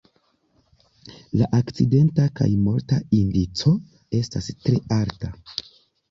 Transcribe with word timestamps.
La 1.41 1.49
akcidenta 1.57 2.23
kaj 2.39 2.47
morta 2.67 2.97
indico 3.17 3.73
estas 4.21 4.49
tre 4.63 4.81
alta. 4.97 5.31